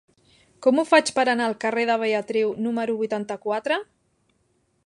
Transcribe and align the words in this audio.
Com 0.65 0.79
ho 0.79 0.85
faig 0.91 1.11
per 1.17 1.25
anar 1.33 1.49
al 1.49 1.53
carrer 1.65 1.85
de 1.91 1.99
Beatriu 2.05 2.57
número 2.69 2.99
vuitanta-quatre? 3.03 3.83